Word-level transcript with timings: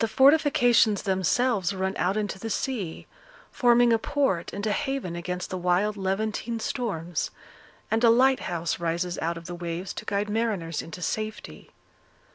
The 0.00 0.06
fortifications 0.06 1.04
themselves 1.04 1.74
run 1.74 1.94
out 1.96 2.18
into 2.18 2.38
the 2.38 2.50
sea, 2.50 3.06
forming 3.50 3.90
a 3.90 3.98
port 3.98 4.52
and 4.52 4.66
a 4.66 4.70
haven 4.72 5.16
against 5.16 5.48
the 5.48 5.56
wild 5.56 5.96
Levantine 5.96 6.60
storms; 6.60 7.30
and 7.90 8.04
a 8.04 8.10
lighthouse 8.10 8.78
rises 8.78 9.18
out 9.20 9.38
of 9.38 9.46
the 9.46 9.54
waves 9.54 9.94
to 9.94 10.04
guide 10.04 10.28
mariners 10.28 10.82
into 10.82 11.00
safety. 11.00 11.70